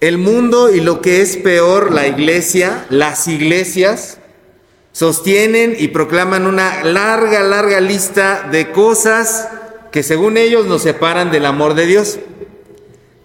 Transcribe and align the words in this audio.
el 0.00 0.16
mundo 0.16 0.74
y 0.74 0.80
lo 0.80 1.00
que 1.02 1.20
es 1.20 1.36
peor, 1.36 1.92
la 1.92 2.06
iglesia, 2.06 2.86
las 2.88 3.28
iglesias, 3.28 4.18
sostienen 4.92 5.76
y 5.78 5.88
proclaman 5.88 6.46
una 6.46 6.82
larga, 6.84 7.42
larga 7.42 7.80
lista 7.80 8.48
de 8.50 8.72
cosas 8.72 9.48
que 9.92 10.02
según 10.02 10.36
ellos 10.36 10.66
nos 10.66 10.82
separan 10.82 11.30
del 11.30 11.44
amor 11.44 11.74
de 11.74 11.86
Dios. 11.86 12.18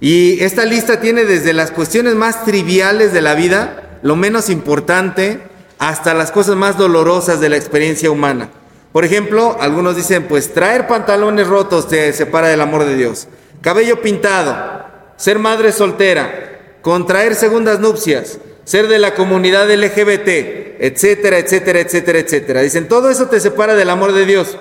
Y 0.02 0.44
esta 0.44 0.66
lista 0.66 1.00
tiene 1.00 1.26
desde 1.26 1.54
las 1.54 1.72
cuestiones 1.72 2.16
más 2.16 2.44
triviales 2.44 3.14
de 3.14 3.22
la 3.22 3.36
vida, 3.36 4.00
lo 4.02 4.16
menos 4.16 4.50
importante, 4.50 5.40
hasta 5.80 6.14
las 6.14 6.32
cosas 6.32 6.56
más 6.56 6.78
dolorosas 6.78 7.40
de 7.40 7.50
la 7.50 7.58
experiencia 7.58 8.12
humana. 8.12 8.50
Por 8.92 9.06
ejemplo, 9.06 9.58
algunos 9.60 9.96
dicen, 9.96 10.24
pues 10.28 10.54
traer 10.54 10.88
pantalones 10.88 11.48
rotos 11.48 11.88
te 11.88 12.12
separa 12.14 12.48
del 12.48 12.62
amor 12.62 12.86
de 12.86 12.96
Dios. 12.96 13.28
Cabello 13.62 14.02
pintado, 14.02 14.86
ser 15.18 15.40
madre 15.40 15.72
soltera, 15.72 16.55
contraer 16.86 17.34
segundas 17.34 17.80
nupcias, 17.80 18.38
ser 18.64 18.88
de 18.88 19.00
la 19.00 19.16
comunidad 19.16 19.68
LGBT, 19.68 20.78
etcétera, 20.80 21.40
etcétera, 21.40 21.80
etcétera, 21.80 22.20
etcétera. 22.20 22.62
Dicen, 22.62 22.88
todo 22.88 23.10
eso 23.10 23.26
te 23.26 23.40
separa 23.40 23.74
del 23.74 23.90
amor 23.90 24.14
de 24.14 24.28
Dios. 24.28 24.60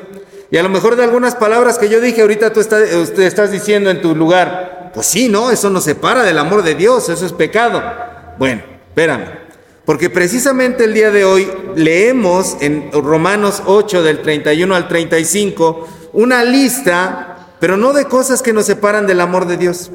Y 0.50 0.56
a 0.56 0.62
lo 0.62 0.70
mejor 0.70 0.96
de 0.96 1.04
algunas 1.04 1.34
palabras 1.34 1.76
que 1.76 1.90
yo 1.90 2.00
dije, 2.00 2.22
ahorita 2.22 2.50
tú 2.50 2.60
estás, 2.60 2.80
estás 3.18 3.52
diciendo 3.52 3.90
en 3.90 4.00
tu 4.00 4.16
lugar, 4.16 4.90
pues 4.94 5.06
sí, 5.06 5.28
no, 5.28 5.50
eso 5.50 5.68
nos 5.68 5.84
separa 5.84 6.22
del 6.22 6.38
amor 6.38 6.62
de 6.62 6.74
Dios, 6.74 7.10
eso 7.10 7.26
es 7.26 7.34
pecado. 7.34 7.82
Bueno, 8.38 8.62
espérame. 8.88 9.26
Porque 9.84 10.08
precisamente 10.08 10.84
el 10.84 10.94
día 10.94 11.10
de 11.10 11.26
hoy 11.26 11.46
leemos 11.76 12.56
en 12.60 12.90
Romanos 12.90 13.62
8 13.66 14.02
del 14.02 14.22
31 14.22 14.74
al 14.74 14.88
35 14.88 15.88
una 16.14 16.42
lista, 16.42 17.50
pero 17.60 17.76
no 17.76 17.92
de 17.92 18.06
cosas 18.06 18.40
que 18.40 18.54
nos 18.54 18.64
separan 18.64 19.06
del 19.06 19.20
amor 19.20 19.46
de 19.46 19.58
Dios. 19.58 19.90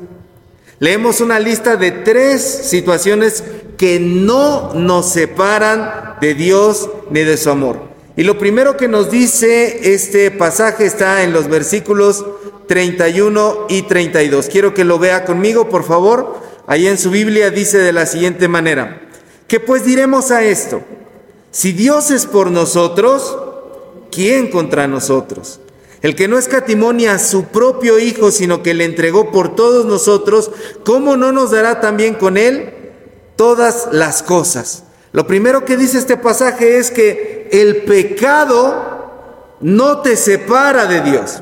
Leemos 0.79 1.19
una 1.19 1.39
lista 1.39 1.75
de 1.75 1.91
tres 1.91 2.41
situaciones 2.41 3.43
que 3.77 3.99
no 3.99 4.73
nos 4.73 5.11
separan 5.11 6.15
de 6.21 6.33
Dios 6.33 6.89
ni 7.09 7.21
de 7.21 7.37
su 7.37 7.49
amor. 7.49 7.89
Y 8.15 8.23
lo 8.23 8.37
primero 8.37 8.77
que 8.77 8.87
nos 8.87 9.09
dice 9.11 9.93
este 9.93 10.31
pasaje 10.31 10.85
está 10.85 11.23
en 11.23 11.33
los 11.33 11.47
versículos 11.47 12.25
31 12.67 13.67
y 13.69 13.83
32. 13.83 14.47
Quiero 14.47 14.73
que 14.73 14.83
lo 14.83 14.99
vea 14.99 15.25
conmigo, 15.25 15.69
por 15.69 15.83
favor. 15.83 16.37
Ahí 16.67 16.87
en 16.87 16.97
su 16.97 17.11
Biblia 17.11 17.49
dice 17.49 17.77
de 17.77 17.93
la 17.93 18.05
siguiente 18.05 18.47
manera. 18.47 19.01
¿Qué 19.47 19.59
pues 19.59 19.83
diremos 19.85 20.31
a 20.31 20.43
esto? 20.43 20.81
Si 21.51 21.71
Dios 21.71 22.11
es 22.11 22.25
por 22.25 22.51
nosotros, 22.51 23.37
¿quién 24.11 24.49
contra 24.51 24.87
nosotros? 24.87 25.59
El 26.01 26.15
que 26.15 26.27
no 26.27 26.37
escatimonia 26.37 27.13
a 27.13 27.19
su 27.19 27.45
propio 27.45 27.99
Hijo, 27.99 28.31
sino 28.31 28.63
que 28.63 28.73
le 28.73 28.85
entregó 28.85 29.31
por 29.31 29.55
todos 29.55 29.85
nosotros, 29.85 30.51
¿cómo 30.85 31.17
no 31.17 31.31
nos 31.31 31.51
dará 31.51 31.81
también 31.81 32.15
con 32.15 32.37
él 32.37 32.73
todas 33.35 33.89
las 33.91 34.23
cosas? 34.23 34.83
Lo 35.11 35.27
primero 35.27 35.65
que 35.65 35.77
dice 35.77 35.97
este 35.97 36.17
pasaje 36.17 36.77
es 36.77 36.91
que 36.91 37.49
el 37.51 37.83
pecado 37.83 39.57
no 39.59 40.01
te 40.01 40.15
separa 40.15 40.85
de 40.85 41.01
Dios. 41.01 41.41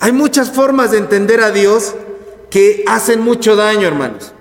Hay 0.00 0.12
muchas 0.12 0.50
formas 0.50 0.90
de 0.90 0.98
entender 0.98 1.40
a 1.40 1.50
Dios 1.50 1.94
que 2.50 2.82
hacen 2.86 3.20
mucho 3.20 3.54
daño, 3.54 3.86
hermanos 3.86 4.32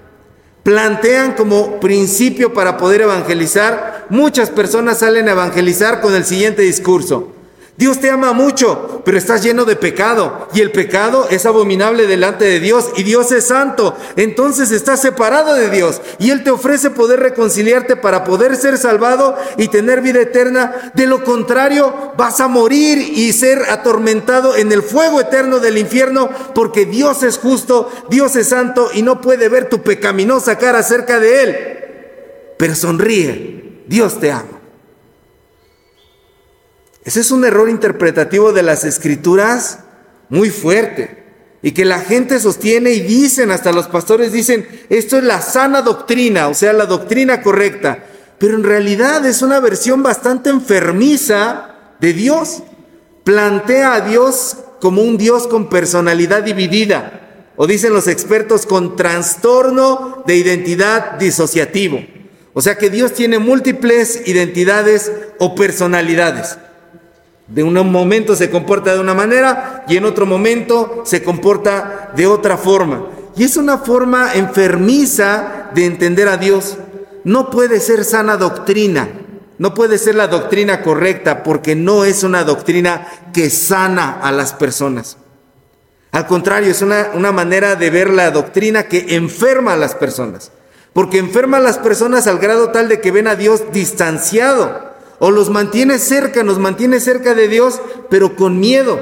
plantean 0.67 1.31
como 1.31 1.79
principio 1.79 2.53
para 2.53 2.75
poder 2.75 2.99
evangelizar, 2.99 4.05
muchas 4.09 4.49
personas 4.49 4.99
salen 4.99 5.29
a 5.29 5.31
evangelizar 5.31 6.01
con 6.01 6.13
el 6.13 6.25
siguiente 6.25 6.61
discurso. 6.61 7.36
Dios 7.77 7.99
te 7.99 8.09
ama 8.09 8.33
mucho, 8.33 9.03
pero 9.05 9.19
estás 9.19 9.43
lleno 9.43 9.63
de 9.63 9.75
pecado 9.75 10.47
y 10.51 10.61
el 10.61 10.71
pecado 10.71 11.27
es 11.29 11.45
abominable 11.45 12.07
delante 12.07 12.43
de 12.43 12.59
Dios 12.59 12.89
y 12.97 13.03
Dios 13.03 13.31
es 13.31 13.45
santo. 13.45 13.95
Entonces 14.15 14.71
estás 14.71 14.99
separado 14.99 15.53
de 15.53 15.69
Dios 15.69 16.01
y 16.17 16.31
Él 16.31 16.43
te 16.43 16.49
ofrece 16.49 16.89
poder 16.89 17.19
reconciliarte 17.19 17.95
para 17.95 18.23
poder 18.23 18.55
ser 18.55 18.79
salvado 18.79 19.37
y 19.57 19.67
tener 19.67 20.01
vida 20.01 20.21
eterna. 20.21 20.91
De 20.95 21.05
lo 21.05 21.23
contrario, 21.23 22.13
vas 22.17 22.41
a 22.41 22.47
morir 22.47 22.97
y 22.97 23.31
ser 23.31 23.69
atormentado 23.69 24.55
en 24.55 24.71
el 24.71 24.81
fuego 24.81 25.21
eterno 25.21 25.59
del 25.59 25.77
infierno 25.77 26.31
porque 26.55 26.87
Dios 26.87 27.21
es 27.21 27.37
justo, 27.37 27.91
Dios 28.09 28.35
es 28.35 28.49
santo 28.49 28.89
y 28.91 29.03
no 29.03 29.21
puede 29.21 29.49
ver 29.49 29.69
tu 29.69 29.83
pecaminosa 29.83 30.57
cara 30.57 30.81
cerca 30.81 31.19
de 31.19 31.43
Él. 31.43 31.57
Pero 32.57 32.73
sonríe, 32.73 33.83
Dios 33.85 34.19
te 34.19 34.31
ama. 34.31 34.56
Ese 37.07 37.21
es 37.21 37.31
un 37.31 37.45
error 37.45 37.69
interpretativo 37.69 38.51
de 38.51 38.63
las 38.63 38.83
escrituras 38.83 39.79
muy 40.27 40.49
fuerte. 40.49 41.23
Y 41.61 41.71
que 41.71 41.85
la 41.85 42.01
gente 42.01 42.37
sostiene 42.37 42.91
y 42.91 42.99
dicen, 42.99 43.49
hasta 43.49 43.71
los 43.71 43.87
pastores 43.87 44.33
dicen, 44.33 44.67
esto 44.89 45.17
es 45.17 45.23
la 45.23 45.41
sana 45.41 45.81
doctrina, 45.81 46.49
o 46.49 46.53
sea, 46.53 46.73
la 46.73 46.85
doctrina 46.85 47.41
correcta. 47.41 48.03
Pero 48.37 48.55
en 48.55 48.65
realidad 48.65 49.25
es 49.25 49.41
una 49.41 49.61
versión 49.61 50.03
bastante 50.03 50.49
enfermiza 50.49 51.75
de 52.01 52.11
Dios. 52.11 52.63
Plantea 53.23 53.93
a 53.93 54.01
Dios 54.01 54.57
como 54.81 55.01
un 55.01 55.17
Dios 55.17 55.47
con 55.47 55.69
personalidad 55.69 56.43
dividida, 56.43 57.53
o 57.55 57.67
dicen 57.67 57.93
los 57.93 58.09
expertos, 58.09 58.65
con 58.65 58.97
trastorno 58.97 60.25
de 60.27 60.35
identidad 60.35 61.13
disociativo. 61.13 62.05
O 62.51 62.61
sea 62.61 62.77
que 62.77 62.89
Dios 62.89 63.13
tiene 63.13 63.39
múltiples 63.39 64.27
identidades 64.27 65.09
o 65.39 65.55
personalidades. 65.55 66.57
De 67.47 67.63
un 67.63 67.73
momento 67.91 68.35
se 68.35 68.49
comporta 68.49 68.93
de 68.93 68.99
una 68.99 69.13
manera 69.13 69.85
y 69.87 69.95
en 69.95 70.05
otro 70.05 70.25
momento 70.25 71.03
se 71.05 71.23
comporta 71.23 72.11
de 72.15 72.27
otra 72.27 72.57
forma. 72.57 73.07
Y 73.37 73.43
es 73.43 73.55
una 73.55 73.77
forma 73.77 74.33
enfermiza 74.33 75.69
de 75.73 75.85
entender 75.85 76.27
a 76.27 76.37
Dios. 76.37 76.77
No 77.23 77.49
puede 77.49 77.79
ser 77.79 78.03
sana 78.03 78.35
doctrina, 78.35 79.07
no 79.57 79.73
puede 79.73 79.97
ser 79.97 80.15
la 80.15 80.27
doctrina 80.27 80.81
correcta 80.81 81.43
porque 81.43 81.75
no 81.75 82.03
es 82.03 82.23
una 82.23 82.43
doctrina 82.43 83.07
que 83.33 83.49
sana 83.49 84.19
a 84.21 84.31
las 84.31 84.53
personas. 84.53 85.17
Al 86.11 86.27
contrario, 86.27 86.71
es 86.71 86.81
una, 86.81 87.11
una 87.13 87.31
manera 87.31 87.75
de 87.75 87.89
ver 87.89 88.09
la 88.09 88.31
doctrina 88.31 88.83
que 88.83 89.15
enferma 89.15 89.73
a 89.73 89.77
las 89.77 89.95
personas. 89.95 90.51
Porque 90.91 91.19
enferma 91.19 91.57
a 91.57 91.61
las 91.61 91.77
personas 91.77 92.27
al 92.27 92.39
grado 92.39 92.71
tal 92.71 92.89
de 92.89 92.99
que 92.99 93.11
ven 93.11 93.27
a 93.27 93.35
Dios 93.35 93.71
distanciado 93.71 94.86
o 95.19 95.31
los 95.31 95.49
mantiene 95.49 95.99
cerca, 95.99 96.43
nos 96.43 96.59
mantiene 96.59 96.99
cerca 96.99 97.33
de 97.33 97.47
Dios, 97.47 97.81
pero 98.09 98.35
con 98.35 98.59
miedo. 98.59 98.99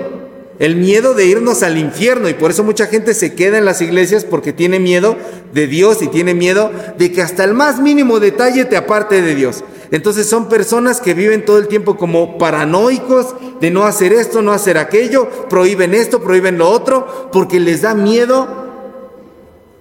El 0.57 0.77
miedo 0.77 1.13
de 1.13 1.25
irnos 1.25 1.63
al 1.63 1.77
infierno. 1.77 2.29
Y 2.29 2.33
por 2.33 2.51
eso 2.51 2.63
mucha 2.63 2.87
gente 2.87 3.13
se 3.13 3.35
queda 3.35 3.57
en 3.57 3.65
las 3.65 3.81
iglesias 3.81 4.23
porque 4.23 4.53
tiene 4.53 4.79
miedo 4.79 5.17
de 5.53 5.67
Dios 5.67 6.01
y 6.01 6.07
tiene 6.07 6.33
miedo 6.33 6.71
de 6.97 7.11
que 7.11 7.21
hasta 7.21 7.43
el 7.43 7.53
más 7.53 7.81
mínimo 7.81 8.21
detalle 8.21 8.63
te 8.63 8.77
aparte 8.77 9.21
de 9.21 9.35
Dios. 9.35 9.65
Entonces 9.91 10.27
son 10.27 10.47
personas 10.47 11.01
que 11.01 11.13
viven 11.13 11.45
todo 11.45 11.59
el 11.59 11.67
tiempo 11.67 11.97
como 11.97 12.37
paranoicos 12.37 13.35
de 13.59 13.69
no 13.69 13.83
hacer 13.83 14.13
esto, 14.13 14.41
no 14.41 14.53
hacer 14.53 14.77
aquello, 14.77 15.29
prohíben 15.49 15.93
esto, 15.93 16.21
prohíben 16.21 16.57
lo 16.57 16.69
otro, 16.69 17.29
porque 17.31 17.59
les 17.59 17.81
da 17.81 17.93
miedo 17.93 18.65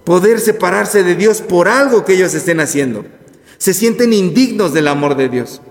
poder 0.03 0.39
separarse 0.39 1.03
de 1.03 1.15
Dios 1.15 1.41
por 1.41 1.67
algo 1.67 2.05
que 2.05 2.13
ellos 2.13 2.33
estén 2.33 2.59
haciendo. 2.59 3.05
Se 3.57 3.73
sienten 3.73 4.13
indignos 4.13 4.73
del 4.73 4.87
amor 4.87 5.15
de 5.15 5.29
Dios. 5.29 5.61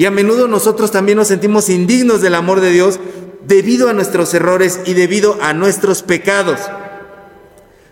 Y 0.00 0.06
a 0.06 0.10
menudo 0.10 0.48
nosotros 0.48 0.90
también 0.90 1.18
nos 1.18 1.28
sentimos 1.28 1.68
indignos 1.68 2.22
del 2.22 2.34
amor 2.34 2.62
de 2.62 2.70
Dios 2.70 2.98
debido 3.46 3.90
a 3.90 3.92
nuestros 3.92 4.32
errores 4.32 4.80
y 4.86 4.94
debido 4.94 5.36
a 5.42 5.52
nuestros 5.52 6.02
pecados. 6.02 6.58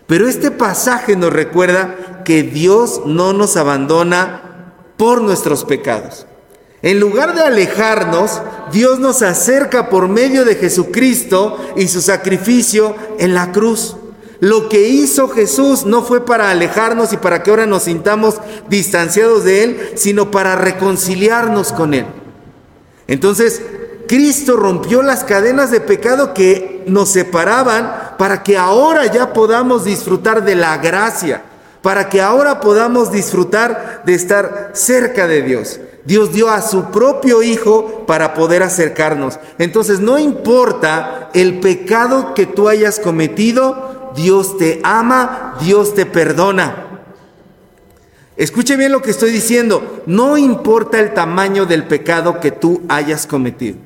Pero 0.07 0.27
este 0.27 0.49
pasaje 0.49 1.15
nos 1.15 1.31
recuerda 1.31 2.23
que 2.25 2.41
Dios 2.41 3.03
no 3.05 3.33
nos 3.33 3.57
abandona 3.57 4.73
por 4.97 5.21
nuestros 5.21 5.65
pecados. 5.65 6.25
En 6.81 6.99
lugar 6.99 7.35
de 7.35 7.43
alejarnos, 7.43 8.41
Dios 8.71 8.97
nos 8.97 9.21
acerca 9.21 9.91
por 9.91 10.07
medio 10.07 10.45
de 10.45 10.55
Jesucristo 10.55 11.59
y 11.77 11.89
su 11.89 12.01
sacrificio 12.01 12.95
en 13.19 13.35
la 13.35 13.51
cruz. 13.51 13.97
Lo 14.39 14.69
que 14.69 14.87
hizo 14.87 15.27
Jesús 15.27 15.85
no 15.85 16.03
fue 16.03 16.25
para 16.25 16.49
alejarnos 16.49 17.11
y 17.11 17.17
para 17.17 17.43
que 17.43 17.49
ahora 17.49 17.65
nos 17.65 17.83
sintamos 17.83 18.35
distanciados 18.69 19.43
de 19.43 19.63
Él, 19.63 19.91
sino 19.95 20.31
para 20.31 20.55
reconciliarnos 20.55 21.73
con 21.73 21.93
Él. 21.93 22.05
Entonces, 23.07 23.61
Cristo 24.07 24.55
rompió 24.55 25.01
las 25.03 25.23
cadenas 25.23 25.71
de 25.71 25.81
pecado 25.81 26.33
que 26.33 26.83
nos 26.87 27.09
separaban 27.09 28.15
para 28.17 28.41
que 28.43 28.57
ahora 28.57 29.05
ya 29.05 29.33
podamos 29.33 29.83
disfrutar 29.83 30.43
de 30.43 30.55
la 30.55 30.77
gracia, 30.77 31.43
para 31.81 32.09
que 32.09 32.21
ahora 32.21 32.61
podamos 32.61 33.11
disfrutar 33.11 34.03
de 34.05 34.13
estar 34.13 34.71
cerca 34.73 35.27
de 35.27 35.41
Dios. 35.41 35.79
Dios 36.05 36.31
dio 36.33 36.49
a 36.49 36.61
su 36.61 36.85
propio 36.85 37.43
Hijo 37.43 38.05
para 38.07 38.33
poder 38.33 38.63
acercarnos. 38.63 39.37
Entonces, 39.59 39.99
no 39.99 40.17
importa 40.17 41.29
el 41.33 41.59
pecado 41.59 42.33
que 42.33 42.45
tú 42.45 42.67
hayas 42.67 42.99
cometido, 42.99 43.98
Dios 44.15 44.57
te 44.57 44.79
ama, 44.83 45.55
Dios 45.61 45.93
te 45.95 46.05
perdona. 46.05 46.85
Escuche 48.35 48.77
bien 48.77 48.91
lo 48.91 49.01
que 49.01 49.11
estoy 49.11 49.31
diciendo. 49.31 50.03
No 50.05 50.37
importa 50.37 50.99
el 50.99 51.13
tamaño 51.13 51.65
del 51.65 51.87
pecado 51.87 52.39
que 52.39 52.51
tú 52.51 52.83
hayas 52.87 53.27
cometido. 53.27 53.77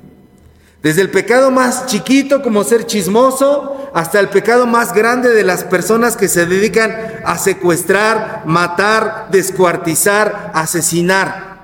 Desde 0.83 1.01
el 1.01 1.09
pecado 1.09 1.49
más 1.49 1.85
chiquito 1.87 2.41
como 2.41 2.63
ser 2.63 2.85
chismoso 2.85 3.89
hasta 3.93 4.19
el 4.19 4.29
pecado 4.29 4.67
más 4.67 4.93
grande 4.93 5.29
de 5.29 5.43
las 5.43 5.63
personas 5.63 6.17
que 6.17 6.27
se 6.27 6.45
dedican 6.45 6.95
a 7.25 7.37
secuestrar, 7.37 8.43
matar, 8.45 9.29
descuartizar, 9.31 10.51
asesinar. 10.53 11.63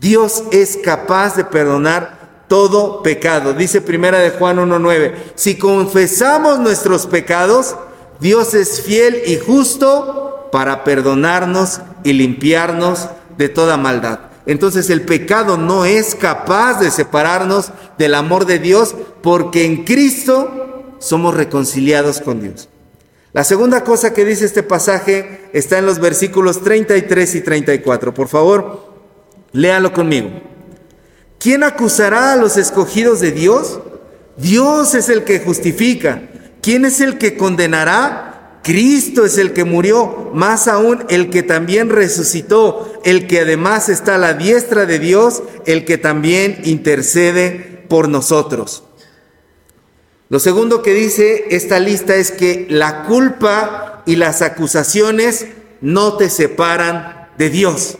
Dios 0.00 0.44
es 0.52 0.78
capaz 0.82 1.36
de 1.36 1.44
perdonar 1.44 2.21
todo 2.52 3.02
pecado. 3.02 3.54
Dice 3.54 3.80
primera 3.80 4.18
de 4.18 4.28
Juan 4.28 4.58
1.9, 4.58 5.14
si 5.36 5.56
confesamos 5.56 6.58
nuestros 6.58 7.06
pecados, 7.06 7.76
Dios 8.20 8.52
es 8.52 8.82
fiel 8.82 9.22
y 9.24 9.38
justo 9.38 10.50
para 10.52 10.84
perdonarnos 10.84 11.80
y 12.04 12.12
limpiarnos 12.12 13.08
de 13.38 13.48
toda 13.48 13.78
maldad. 13.78 14.18
Entonces 14.44 14.90
el 14.90 15.00
pecado 15.00 15.56
no 15.56 15.86
es 15.86 16.14
capaz 16.14 16.78
de 16.78 16.90
separarnos 16.90 17.72
del 17.96 18.14
amor 18.14 18.44
de 18.44 18.58
Dios 18.58 18.94
porque 19.22 19.64
en 19.64 19.84
Cristo 19.84 20.92
somos 20.98 21.34
reconciliados 21.34 22.20
con 22.20 22.42
Dios. 22.42 22.68
La 23.32 23.44
segunda 23.44 23.82
cosa 23.82 24.12
que 24.12 24.26
dice 24.26 24.44
este 24.44 24.62
pasaje 24.62 25.48
está 25.54 25.78
en 25.78 25.86
los 25.86 26.00
versículos 26.00 26.62
33 26.62 27.34
y 27.34 27.40
34. 27.40 28.12
Por 28.12 28.28
favor, 28.28 28.92
léalo 29.52 29.94
conmigo. 29.94 30.51
¿Quién 31.42 31.64
acusará 31.64 32.32
a 32.32 32.36
los 32.36 32.56
escogidos 32.56 33.18
de 33.18 33.32
Dios? 33.32 33.80
Dios 34.36 34.94
es 34.94 35.08
el 35.08 35.24
que 35.24 35.40
justifica. 35.40 36.22
¿Quién 36.60 36.84
es 36.84 37.00
el 37.00 37.18
que 37.18 37.36
condenará? 37.36 38.60
Cristo 38.62 39.24
es 39.24 39.38
el 39.38 39.52
que 39.52 39.64
murió, 39.64 40.30
más 40.34 40.68
aún 40.68 41.04
el 41.08 41.30
que 41.30 41.42
también 41.42 41.90
resucitó, 41.90 43.00
el 43.04 43.26
que 43.26 43.40
además 43.40 43.88
está 43.88 44.14
a 44.14 44.18
la 44.18 44.34
diestra 44.34 44.86
de 44.86 45.00
Dios, 45.00 45.42
el 45.66 45.84
que 45.84 45.98
también 45.98 46.60
intercede 46.62 47.82
por 47.88 48.08
nosotros. 48.08 48.84
Lo 50.28 50.38
segundo 50.38 50.80
que 50.80 50.94
dice 50.94 51.46
esta 51.50 51.80
lista 51.80 52.14
es 52.14 52.30
que 52.30 52.68
la 52.70 53.02
culpa 53.02 54.04
y 54.06 54.14
las 54.14 54.42
acusaciones 54.42 55.46
no 55.80 56.16
te 56.16 56.30
separan 56.30 57.30
de 57.36 57.50
Dios. 57.50 57.98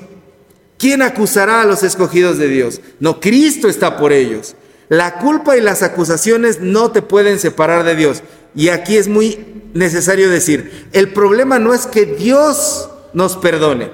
¿Quién 0.83 1.01
acusará 1.01 1.63
a 1.63 1.65
los 1.65 1.85
escogidos 1.85 2.39
de 2.39 2.49
Dios? 2.49 2.81
No, 2.99 3.21
Cristo 3.21 3.69
está 3.69 3.97
por 3.99 4.13
ellos. 4.13 4.57
La 4.89 5.21
culpa 5.21 5.57
y 5.57 5.61
las 5.61 5.85
acusaciones 5.85 6.59
no 6.61 6.91
te 6.91 7.03
pueden 7.03 7.39
separar 7.39 7.85
de 7.85 7.95
Dios. 7.95 8.25
Y 8.57 8.71
aquí 8.71 8.97
es 8.97 9.07
muy 9.07 9.63
necesario 9.75 10.29
decir, 10.29 10.89
el 10.93 11.13
problema 11.13 11.61
no 11.61 11.73
es 11.73 11.87
que 11.87 12.05
Dios 12.05 12.91
nos 13.13 13.37
perdone. 13.37 13.93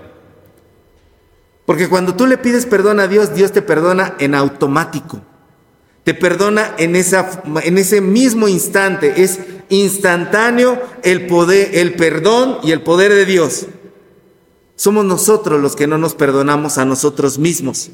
Porque 1.66 1.90
cuando 1.90 2.16
tú 2.16 2.26
le 2.26 2.38
pides 2.38 2.64
perdón 2.64 3.00
a 3.00 3.06
Dios, 3.06 3.34
Dios 3.34 3.52
te 3.52 3.60
perdona 3.60 4.14
en 4.18 4.34
automático. 4.34 5.20
Te 6.04 6.14
perdona 6.14 6.74
en, 6.78 6.96
esa, 6.96 7.42
en 7.64 7.76
ese 7.76 8.00
mismo 8.00 8.48
instante. 8.48 9.22
Es 9.22 9.40
instantáneo 9.68 10.80
el 11.02 11.26
poder, 11.26 11.68
el 11.74 11.96
perdón 11.96 12.60
y 12.62 12.72
el 12.72 12.80
poder 12.80 13.12
de 13.12 13.26
Dios. 13.26 13.66
Somos 14.78 15.04
nosotros 15.04 15.60
los 15.60 15.74
que 15.74 15.88
no 15.88 15.98
nos 15.98 16.14
perdonamos 16.14 16.78
a 16.78 16.84
nosotros 16.84 17.36
mismos. 17.36 17.90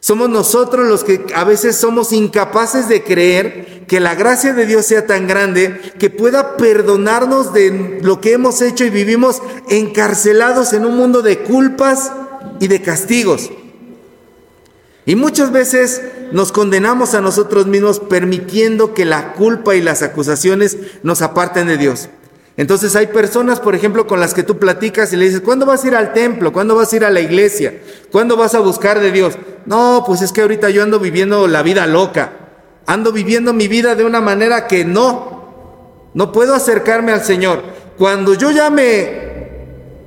Somos 0.00 0.30
nosotros 0.30 0.88
los 0.88 1.04
que 1.04 1.26
a 1.34 1.44
veces 1.44 1.76
somos 1.76 2.14
incapaces 2.14 2.88
de 2.88 3.04
creer 3.04 3.84
que 3.86 4.00
la 4.00 4.14
gracia 4.14 4.54
de 4.54 4.64
Dios 4.64 4.86
sea 4.86 5.06
tan 5.06 5.26
grande 5.26 5.78
que 5.98 6.08
pueda 6.08 6.56
perdonarnos 6.56 7.52
de 7.52 8.00
lo 8.02 8.22
que 8.22 8.32
hemos 8.32 8.62
hecho 8.62 8.86
y 8.86 8.90
vivimos 8.90 9.42
encarcelados 9.68 10.72
en 10.72 10.86
un 10.86 10.96
mundo 10.96 11.20
de 11.20 11.40
culpas 11.40 12.10
y 12.58 12.68
de 12.68 12.80
castigos. 12.80 13.50
Y 15.04 15.14
muchas 15.14 15.52
veces 15.52 16.00
nos 16.32 16.52
condenamos 16.52 17.12
a 17.12 17.20
nosotros 17.20 17.66
mismos 17.66 18.00
permitiendo 18.00 18.94
que 18.94 19.04
la 19.04 19.34
culpa 19.34 19.74
y 19.74 19.82
las 19.82 20.00
acusaciones 20.00 20.78
nos 21.02 21.20
aparten 21.20 21.66
de 21.66 21.76
Dios. 21.76 22.08
Entonces 22.56 22.94
hay 22.96 23.06
personas, 23.06 23.60
por 23.60 23.74
ejemplo, 23.74 24.06
con 24.06 24.20
las 24.20 24.34
que 24.34 24.42
tú 24.42 24.58
platicas 24.58 25.12
y 25.12 25.16
le 25.16 25.24
dices, 25.24 25.40
¿cuándo 25.40 25.64
vas 25.64 25.84
a 25.84 25.86
ir 25.86 25.96
al 25.96 26.12
templo? 26.12 26.52
¿Cuándo 26.52 26.74
vas 26.74 26.92
a 26.92 26.96
ir 26.96 27.04
a 27.04 27.10
la 27.10 27.20
iglesia? 27.20 27.80
¿Cuándo 28.10 28.36
vas 28.36 28.54
a 28.54 28.60
buscar 28.60 29.00
de 29.00 29.10
Dios? 29.10 29.38
No, 29.64 30.04
pues 30.06 30.20
es 30.20 30.32
que 30.32 30.42
ahorita 30.42 30.68
yo 30.68 30.82
ando 30.82 31.00
viviendo 31.00 31.46
la 31.48 31.62
vida 31.62 31.86
loca. 31.86 32.32
Ando 32.86 33.12
viviendo 33.12 33.52
mi 33.52 33.68
vida 33.68 33.94
de 33.94 34.04
una 34.04 34.20
manera 34.20 34.66
que 34.66 34.84
no, 34.84 36.10
no 36.12 36.32
puedo 36.32 36.54
acercarme 36.54 37.12
al 37.12 37.22
Señor. 37.22 37.62
Cuando 37.96 38.34
yo 38.34 38.50
ya 38.50 38.68
me 38.68 39.32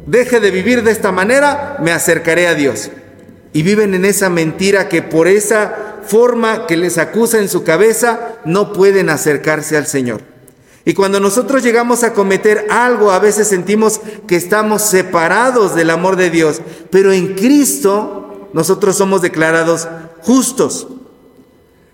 deje 0.06 0.40
de 0.40 0.52
vivir 0.52 0.84
de 0.84 0.92
esta 0.92 1.12
manera, 1.12 1.78
me 1.82 1.92
acercaré 1.92 2.48
a 2.48 2.54
Dios. 2.54 2.92
Y 3.54 3.64
viven 3.64 3.96
en 3.96 4.06
esa 4.06 4.30
mentira 4.30 4.88
que 4.88 5.02
por 5.02 5.28
esa 5.28 6.02
forma 6.06 6.68
que 6.68 6.78
les 6.78 7.00
acusa 7.00 7.40
en 7.40 7.50
su 7.50 7.64
cabeza, 7.64 8.36
no 8.46 8.72
pueden 8.74 9.10
acercarse 9.10 9.78
al 9.78 9.88
Señor. 9.88 10.35
Y 10.86 10.94
cuando 10.94 11.20
nosotros 11.20 11.64
llegamos 11.64 12.04
a 12.04 12.14
cometer 12.14 12.68
algo, 12.70 13.12
a 13.12 13.18
veces 13.18 13.48
sentimos 13.48 14.00
que 14.28 14.36
estamos 14.36 14.84
separados 14.84 15.74
del 15.74 15.90
amor 15.90 16.16
de 16.16 16.30
Dios, 16.30 16.62
pero 16.92 17.12
en 17.12 17.34
Cristo 17.34 18.50
nosotros 18.54 18.96
somos 18.96 19.24
declarados 19.24 19.88
justos. 20.22 20.88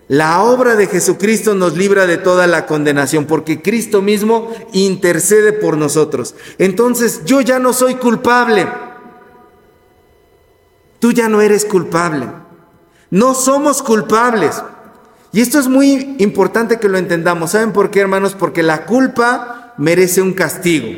La 0.08 0.42
obra 0.42 0.76
de 0.76 0.88
Jesucristo 0.88 1.54
nos 1.54 1.74
libra 1.74 2.06
de 2.06 2.18
toda 2.18 2.46
la 2.46 2.66
condenación, 2.66 3.24
porque 3.24 3.62
Cristo 3.62 4.02
mismo 4.02 4.50
intercede 4.74 5.54
por 5.54 5.78
nosotros. 5.78 6.34
Entonces 6.58 7.22
yo 7.24 7.40
ya 7.40 7.58
no 7.58 7.72
soy 7.72 7.94
culpable. 7.94 8.68
Tú 10.98 11.12
ya 11.12 11.30
no 11.30 11.40
eres 11.40 11.64
culpable. 11.64 12.28
No 13.08 13.34
somos 13.34 13.82
culpables. 13.82 14.62
Y 15.32 15.40
esto 15.40 15.58
es 15.58 15.66
muy 15.66 16.14
importante 16.18 16.78
que 16.78 16.88
lo 16.88 16.98
entendamos. 16.98 17.52
¿Saben 17.52 17.72
por 17.72 17.90
qué, 17.90 18.00
hermanos? 18.00 18.36
Porque 18.38 18.62
la 18.62 18.84
culpa 18.84 19.74
merece 19.78 20.20
un 20.20 20.34
castigo. 20.34 20.88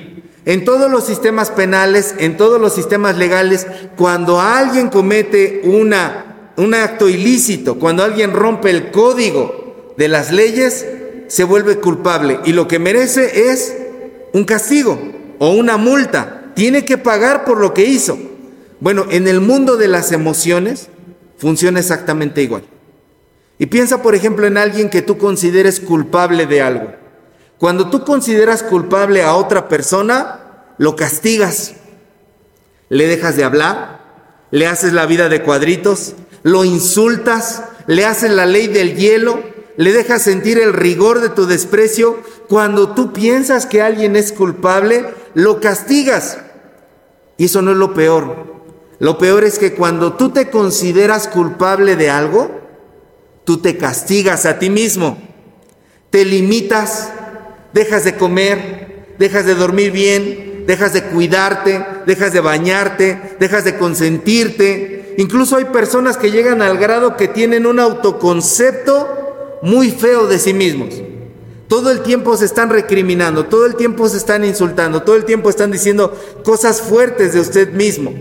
En 0.44 0.64
todos 0.64 0.90
los 0.90 1.06
sistemas 1.06 1.50
penales, 1.50 2.16
en 2.18 2.36
todos 2.36 2.60
los 2.60 2.74
sistemas 2.74 3.16
legales, 3.16 3.66
cuando 3.96 4.40
alguien 4.40 4.90
comete 4.90 5.62
una, 5.64 6.50
un 6.56 6.74
acto 6.74 7.08
ilícito, 7.08 7.78
cuando 7.78 8.02
alguien 8.02 8.32
rompe 8.32 8.70
el 8.70 8.90
código 8.90 9.94
de 9.96 10.08
las 10.08 10.32
leyes, 10.32 10.84
se 11.28 11.44
vuelve 11.44 11.78
culpable. 11.78 12.40
Y 12.44 12.52
lo 12.52 12.66
que 12.66 12.80
merece 12.80 13.50
es 13.50 13.76
un 14.32 14.44
castigo 14.44 14.98
o 15.38 15.50
una 15.50 15.76
multa. 15.76 16.50
Tiene 16.54 16.84
que 16.84 16.98
pagar 16.98 17.44
por 17.44 17.58
lo 17.58 17.72
que 17.72 17.84
hizo. 17.84 18.18
Bueno, 18.80 19.06
en 19.10 19.28
el 19.28 19.40
mundo 19.40 19.76
de 19.76 19.88
las 19.88 20.10
emociones 20.12 20.88
funciona 21.38 21.78
exactamente 21.78 22.42
igual. 22.42 22.64
Y 23.58 23.66
piensa, 23.66 24.02
por 24.02 24.14
ejemplo, 24.14 24.46
en 24.46 24.58
alguien 24.58 24.90
que 24.90 25.02
tú 25.02 25.18
consideres 25.18 25.80
culpable 25.80 26.46
de 26.46 26.62
algo. 26.62 26.92
Cuando 27.58 27.88
tú 27.88 28.04
consideras 28.04 28.62
culpable 28.62 29.22
a 29.22 29.34
otra 29.34 29.68
persona, 29.68 30.64
lo 30.76 30.96
castigas. 30.96 31.74
Le 32.88 33.06
dejas 33.06 33.36
de 33.36 33.44
hablar, 33.44 34.00
le 34.50 34.66
haces 34.66 34.92
la 34.92 35.06
vida 35.06 35.28
de 35.28 35.42
cuadritos, 35.42 36.14
lo 36.42 36.64
insultas, 36.64 37.64
le 37.86 38.04
haces 38.04 38.30
la 38.30 38.46
ley 38.46 38.66
del 38.66 38.96
hielo, 38.96 39.40
le 39.76 39.92
dejas 39.92 40.22
sentir 40.22 40.58
el 40.58 40.72
rigor 40.72 41.20
de 41.20 41.28
tu 41.28 41.46
desprecio. 41.46 42.18
Cuando 42.48 42.90
tú 42.90 43.12
piensas 43.12 43.66
que 43.66 43.82
alguien 43.82 44.16
es 44.16 44.32
culpable, 44.32 45.06
lo 45.34 45.60
castigas. 45.60 46.38
Y 47.36 47.46
eso 47.46 47.62
no 47.62 47.70
es 47.70 47.76
lo 47.76 47.94
peor. 47.94 48.54
Lo 48.98 49.18
peor 49.18 49.44
es 49.44 49.58
que 49.58 49.74
cuando 49.74 50.14
tú 50.14 50.30
te 50.30 50.50
consideras 50.50 51.28
culpable 51.28 51.96
de 51.96 52.10
algo, 52.10 52.63
Tú 53.44 53.58
te 53.58 53.76
castigas 53.76 54.46
a 54.46 54.58
ti 54.58 54.70
mismo, 54.70 55.18
te 56.10 56.24
limitas, 56.24 57.10
dejas 57.72 58.04
de 58.04 58.16
comer, 58.16 59.14
dejas 59.18 59.44
de 59.44 59.54
dormir 59.54 59.90
bien, 59.90 60.64
dejas 60.66 60.92
de 60.92 61.02
cuidarte, 61.04 61.84
dejas 62.06 62.32
de 62.32 62.40
bañarte, 62.40 63.36
dejas 63.38 63.64
de 63.64 63.76
consentirte. 63.76 65.14
Incluso 65.18 65.56
hay 65.56 65.66
personas 65.66 66.16
que 66.16 66.30
llegan 66.30 66.62
al 66.62 66.78
grado 66.78 67.16
que 67.16 67.28
tienen 67.28 67.66
un 67.66 67.80
autoconcepto 67.80 69.58
muy 69.62 69.90
feo 69.90 70.26
de 70.26 70.38
sí 70.38 70.54
mismos. 70.54 70.94
Todo 71.68 71.90
el 71.90 72.00
tiempo 72.00 72.36
se 72.36 72.44
están 72.44 72.70
recriminando, 72.70 73.46
todo 73.46 73.66
el 73.66 73.74
tiempo 73.74 74.08
se 74.08 74.18
están 74.18 74.44
insultando, 74.44 75.02
todo 75.02 75.16
el 75.16 75.24
tiempo 75.24 75.50
están 75.50 75.70
diciendo 75.70 76.16
cosas 76.44 76.80
fuertes 76.80 77.32
de 77.32 77.40
usted 77.40 77.72
mismo. 77.72 78.12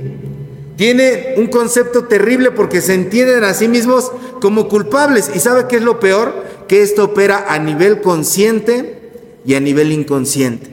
Tiene 0.75 1.35
un 1.37 1.47
concepto 1.47 2.05
terrible 2.05 2.51
porque 2.51 2.81
se 2.81 2.93
entienden 2.95 3.43
a 3.43 3.53
sí 3.53 3.67
mismos 3.67 4.11
como 4.43 4.67
culpables. 4.67 5.31
¿Y 5.33 5.39
sabe 5.39 5.67
qué 5.69 5.77
es 5.77 5.83
lo 5.83 6.01
peor? 6.01 6.43
Que 6.67 6.81
esto 6.81 7.05
opera 7.05 7.45
a 7.47 7.59
nivel 7.59 8.01
consciente 8.01 9.39
y 9.45 9.53
a 9.53 9.61
nivel 9.61 9.93
inconsciente. 9.93 10.69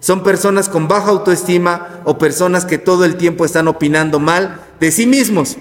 Son 0.00 0.22
personas 0.22 0.68
con 0.68 0.86
baja 0.86 1.12
autoestima 1.12 2.02
o 2.04 2.18
personas 2.18 2.66
que 2.66 2.76
todo 2.76 3.06
el 3.06 3.16
tiempo 3.16 3.46
están 3.46 3.68
opinando 3.68 4.20
mal 4.20 4.60
de 4.80 4.92
sí 4.92 5.06
mismos. 5.06 5.56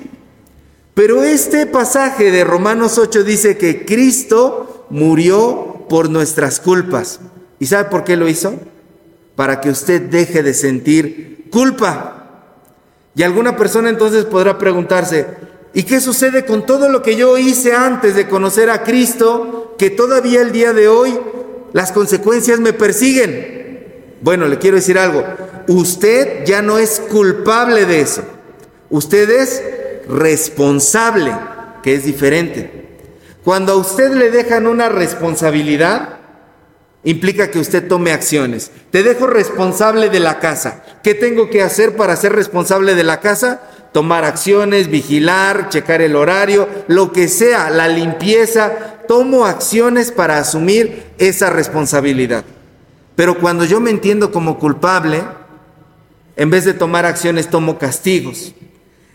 Pero 0.95 1.23
este 1.23 1.65
pasaje 1.65 2.29
de 2.29 2.43
Romanos 2.43 2.97
8 2.97 3.23
dice 3.23 3.57
que 3.57 3.85
Cristo 3.85 4.85
murió 4.89 5.85
por 5.87 6.09
nuestras 6.09 6.59
culpas. 6.59 7.21
¿Y 7.57 7.67
sabe 7.67 7.85
por 7.85 8.03
qué 8.03 8.17
lo 8.17 8.27
hizo? 8.27 8.55
Para 9.37 9.61
que 9.61 9.69
usted 9.69 10.01
deje 10.01 10.43
de 10.43 10.53
sentir 10.53 11.47
culpa. 11.51 12.41
Y 13.15 13.23
alguna 13.23 13.55
persona 13.55 13.87
entonces 13.87 14.25
podrá 14.25 14.57
preguntarse, 14.57 15.44
¿Y 15.75 15.83
qué 15.83 15.99
sucede 15.99 16.45
con 16.45 16.65
todo 16.65 16.87
lo 16.87 17.03
que 17.03 17.17
yo 17.17 17.37
hice 17.37 17.73
antes 17.73 18.15
de 18.15 18.29
conocer 18.29 18.69
a 18.69 18.83
Cristo, 18.83 19.75
que 19.77 19.89
todavía 19.89 20.41
el 20.41 20.53
día 20.53 20.71
de 20.71 20.87
hoy 20.87 21.19
las 21.73 21.91
consecuencias 21.91 22.61
me 22.61 22.71
persiguen? 22.71 24.15
Bueno, 24.21 24.47
le 24.47 24.57
quiero 24.57 24.77
decir 24.77 24.97
algo, 24.97 25.25
usted 25.67 26.45
ya 26.45 26.61
no 26.61 26.79
es 26.79 27.01
culpable 27.01 27.85
de 27.85 27.99
eso, 27.99 28.23
usted 28.89 29.29
es 29.29 29.61
responsable, 30.07 31.35
que 31.83 31.95
es 31.95 32.05
diferente. 32.05 32.85
Cuando 33.43 33.73
a 33.73 33.75
usted 33.75 34.13
le 34.13 34.31
dejan 34.31 34.67
una 34.67 34.87
responsabilidad, 34.87 36.19
implica 37.03 37.51
que 37.51 37.59
usted 37.59 37.85
tome 37.85 38.13
acciones. 38.13 38.71
Te 38.91 39.03
dejo 39.03 39.27
responsable 39.27 40.09
de 40.09 40.21
la 40.21 40.39
casa. 40.39 40.83
¿Qué 41.03 41.13
tengo 41.13 41.49
que 41.49 41.61
hacer 41.61 41.97
para 41.97 42.15
ser 42.15 42.31
responsable 42.31 42.95
de 42.95 43.03
la 43.03 43.19
casa? 43.19 43.61
Tomar 43.95 44.25
acciones, 44.25 44.89
vigilar, 44.89 45.69
checar 45.69 46.01
el 46.01 46.17
horario, 46.17 46.67
lo 46.89 47.13
que 47.13 47.29
sea, 47.29 47.69
la 47.69 47.87
limpieza. 47.87 48.97
Tomo 49.07 49.45
acciones 49.45 50.11
para 50.11 50.37
asumir 50.37 51.05
esa 51.17 51.49
responsabilidad. 51.49 52.43
Pero 53.15 53.39
cuando 53.39 53.63
yo 53.63 53.79
me 53.79 53.91
entiendo 53.91 54.33
como 54.33 54.59
culpable, 54.59 55.23
en 56.35 56.49
vez 56.49 56.65
de 56.65 56.73
tomar 56.73 57.05
acciones, 57.05 57.49
tomo 57.49 57.79
castigos. 57.79 58.53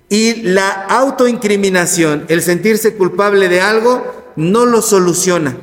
Y 0.08 0.36
la 0.44 0.70
autoincriminación, 0.70 2.24
el 2.28 2.40
sentirse 2.40 2.94
culpable 2.94 3.50
de 3.50 3.60
algo, 3.60 4.32
no 4.34 4.64
lo 4.64 4.80
soluciona, 4.80 5.58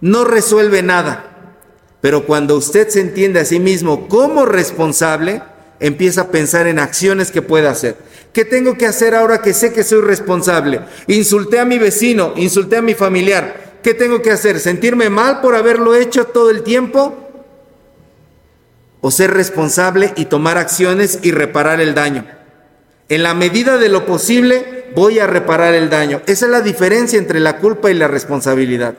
no 0.00 0.22
resuelve 0.22 0.84
nada. 0.84 1.56
Pero 2.00 2.24
cuando 2.24 2.54
usted 2.54 2.88
se 2.88 3.00
entiende 3.00 3.40
a 3.40 3.44
sí 3.44 3.58
mismo 3.58 4.06
como 4.06 4.46
responsable, 4.46 5.42
empieza 5.80 6.20
a 6.20 6.28
pensar 6.28 6.68
en 6.68 6.78
acciones 6.78 7.32
que 7.32 7.42
puede 7.42 7.66
hacer. 7.66 8.09
¿Qué 8.32 8.44
tengo 8.44 8.76
que 8.78 8.86
hacer 8.86 9.14
ahora 9.14 9.42
que 9.42 9.52
sé 9.52 9.72
que 9.72 9.82
soy 9.82 10.02
responsable? 10.02 10.80
Insulté 11.08 11.58
a 11.58 11.64
mi 11.64 11.78
vecino, 11.78 12.32
insulté 12.36 12.76
a 12.76 12.82
mi 12.82 12.94
familiar. 12.94 13.78
¿Qué 13.82 13.94
tengo 13.94 14.22
que 14.22 14.30
hacer? 14.30 14.60
¿Sentirme 14.60 15.10
mal 15.10 15.40
por 15.40 15.56
haberlo 15.56 15.94
hecho 15.94 16.26
todo 16.26 16.50
el 16.50 16.62
tiempo? 16.62 17.16
¿O 19.00 19.10
ser 19.10 19.32
responsable 19.32 20.12
y 20.16 20.26
tomar 20.26 20.58
acciones 20.58 21.18
y 21.22 21.32
reparar 21.32 21.80
el 21.80 21.94
daño? 21.94 22.26
En 23.08 23.22
la 23.24 23.34
medida 23.34 23.78
de 23.78 23.88
lo 23.88 24.06
posible 24.06 24.90
voy 24.94 25.18
a 25.18 25.26
reparar 25.26 25.74
el 25.74 25.90
daño. 25.90 26.22
Esa 26.26 26.46
es 26.46 26.52
la 26.52 26.60
diferencia 26.60 27.18
entre 27.18 27.40
la 27.40 27.58
culpa 27.58 27.90
y 27.90 27.94
la 27.94 28.06
responsabilidad. 28.06 28.94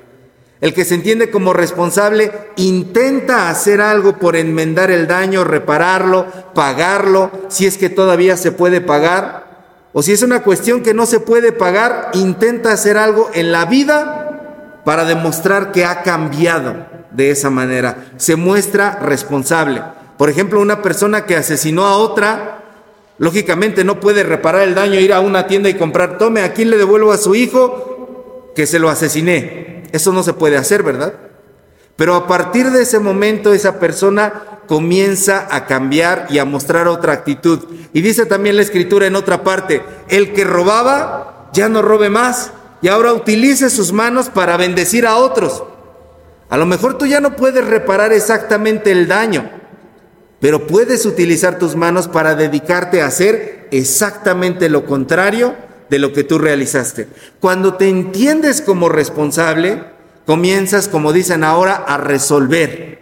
El 0.61 0.75
que 0.75 0.85
se 0.85 0.93
entiende 0.93 1.31
como 1.31 1.53
responsable 1.53 2.31
intenta 2.55 3.49
hacer 3.49 3.81
algo 3.81 4.19
por 4.19 4.35
enmendar 4.35 4.91
el 4.91 5.07
daño, 5.07 5.43
repararlo, 5.43 6.27
pagarlo, 6.53 7.31
si 7.47 7.65
es 7.65 7.79
que 7.79 7.89
todavía 7.89 8.37
se 8.37 8.51
puede 8.51 8.79
pagar. 8.79 9.49
O 9.91 10.03
si 10.03 10.11
es 10.11 10.21
una 10.21 10.43
cuestión 10.43 10.83
que 10.83 10.93
no 10.93 11.07
se 11.07 11.19
puede 11.19 11.51
pagar, 11.51 12.11
intenta 12.13 12.71
hacer 12.71 12.97
algo 12.97 13.31
en 13.33 13.51
la 13.51 13.65
vida 13.65 14.81
para 14.85 15.03
demostrar 15.03 15.71
que 15.71 15.83
ha 15.83 16.03
cambiado 16.03 16.85
de 17.09 17.31
esa 17.31 17.49
manera. 17.49 18.11
Se 18.17 18.35
muestra 18.35 18.99
responsable. 19.01 19.81
Por 20.15 20.29
ejemplo, 20.29 20.61
una 20.61 20.83
persona 20.83 21.25
que 21.25 21.35
asesinó 21.35 21.87
a 21.87 21.97
otra, 21.97 22.59
lógicamente 23.17 23.83
no 23.83 23.99
puede 23.99 24.21
reparar 24.21 24.61
el 24.61 24.75
daño, 24.75 24.99
ir 24.99 25.11
a 25.11 25.21
una 25.21 25.47
tienda 25.47 25.69
y 25.69 25.73
comprar, 25.73 26.19
tome, 26.19 26.43
aquí 26.43 26.65
le 26.65 26.77
devuelvo 26.77 27.11
a 27.11 27.17
su 27.17 27.33
hijo 27.33 28.51
que 28.55 28.67
se 28.67 28.77
lo 28.77 28.91
asesiné. 28.91 29.70
Eso 29.91 30.11
no 30.11 30.23
se 30.23 30.33
puede 30.33 30.57
hacer, 30.57 30.83
¿verdad? 30.83 31.13
Pero 31.95 32.15
a 32.15 32.27
partir 32.27 32.71
de 32.71 32.81
ese 32.81 32.99
momento 32.99 33.53
esa 33.53 33.79
persona 33.79 34.59
comienza 34.67 35.47
a 35.51 35.65
cambiar 35.65 36.27
y 36.29 36.39
a 36.39 36.45
mostrar 36.45 36.87
otra 36.87 37.13
actitud. 37.13 37.59
Y 37.93 38.01
dice 38.01 38.25
también 38.25 38.55
la 38.55 38.61
escritura 38.61 39.05
en 39.05 39.15
otra 39.15 39.43
parte, 39.43 39.83
el 40.07 40.33
que 40.33 40.43
robaba 40.43 41.49
ya 41.53 41.69
no 41.69 41.81
robe 41.81 42.09
más 42.09 42.51
y 42.81 42.87
ahora 42.87 43.13
utilice 43.13 43.69
sus 43.69 43.91
manos 43.91 44.29
para 44.29 44.57
bendecir 44.57 45.05
a 45.05 45.17
otros. 45.17 45.63
A 46.49 46.57
lo 46.57 46.65
mejor 46.65 46.97
tú 46.97 47.05
ya 47.05 47.21
no 47.21 47.35
puedes 47.35 47.65
reparar 47.65 48.13
exactamente 48.13 48.91
el 48.91 49.07
daño, 49.07 49.49
pero 50.39 50.67
puedes 50.67 51.05
utilizar 51.05 51.59
tus 51.59 51.75
manos 51.75 52.07
para 52.07 52.35
dedicarte 52.35 53.01
a 53.01 53.07
hacer 53.07 53.67
exactamente 53.71 54.69
lo 54.69 54.85
contrario 54.85 55.55
de 55.91 55.99
lo 55.99 56.13
que 56.13 56.23
tú 56.23 56.39
realizaste. 56.39 57.07
Cuando 57.41 57.75
te 57.75 57.89
entiendes 57.89 58.61
como 58.61 58.87
responsable, 58.87 59.83
comienzas, 60.25 60.87
como 60.87 61.11
dicen 61.11 61.43
ahora, 61.43 61.75
a 61.75 61.97
resolver. 61.97 62.99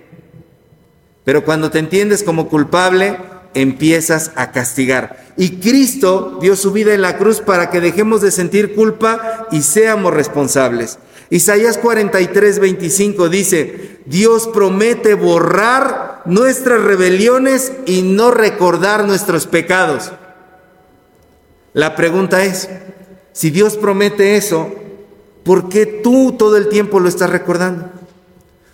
Pero 1.24 1.46
cuando 1.46 1.70
te 1.70 1.78
entiendes 1.78 2.24
como 2.24 2.50
culpable, 2.50 3.16
empiezas 3.54 4.32
a 4.36 4.52
castigar. 4.52 5.24
Y 5.38 5.60
Cristo 5.60 6.40
dio 6.42 6.56
su 6.56 6.72
vida 6.72 6.96
en 6.96 7.04
la 7.04 7.18
cruz 7.18 7.42
para 7.42 7.70
que 7.70 7.80
dejemos 7.80 8.22
de 8.22 8.32
sentir 8.32 8.74
culpa 8.74 9.48
y 9.52 9.62
seamos 9.62 10.12
responsables. 10.12 10.98
Isaías 11.30 11.78
43, 11.78 12.58
25 12.58 13.30
dice, 13.30 14.00
Dios 14.08 14.50
promete 14.52 15.14
borrar 15.14 16.24
nuestras 16.26 16.82
rebeliones 16.82 17.72
y 17.86 18.02
no 18.02 18.32
recordar 18.32 19.06
nuestros 19.06 19.46
pecados. 19.46 20.12
La 21.74 21.96
pregunta 21.96 22.44
es, 22.44 22.70
si 23.32 23.52
Dios 23.52 23.78
promete 23.78 24.38
eso, 24.38 24.74
¿por 25.44 25.70
qué 25.70 25.86
tú 25.86 26.34
todo 26.38 26.58
el 26.58 26.68
tiempo 26.70 27.00
lo 27.00 27.08
estás 27.08 27.30
recordando? 27.30 27.90